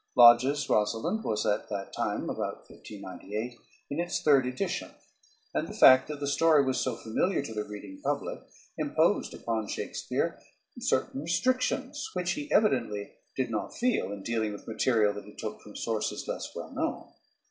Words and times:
Lodge's 0.15 0.65
"Rosalynde" 0.65 1.23
was 1.23 1.45
at 1.45 1.69
this 1.69 1.95
time 1.95 2.23
(about 2.23 2.67
1598) 2.67 3.55
in 3.91 3.99
its 3.99 4.19
third 4.19 4.47
edition, 4.47 4.89
and 5.53 5.67
the 5.67 5.75
fact 5.75 6.07
that 6.07 6.19
the 6.19 6.25
story 6.25 6.65
was 6.65 6.79
so 6.79 6.95
familiar 6.95 7.43
to 7.43 7.53
the 7.53 7.63
reading 7.63 8.01
public 8.03 8.41
imposed 8.79 9.35
upon 9.35 9.67
Shakespeare 9.67 10.39
certain 10.79 11.21
restrictions 11.21 12.09
which 12.15 12.31
he 12.31 12.51
evidently 12.51 13.13
did 13.35 13.51
not 13.51 13.77
feel 13.77 14.11
in 14.11 14.23
dealing 14.23 14.53
with 14.53 14.67
material 14.67 15.13
that 15.13 15.25
he 15.25 15.35
took 15.35 15.61
from 15.61 15.75
sources 15.75 16.27
less 16.27 16.49
well 16.55 16.71
known. 16.71 17.07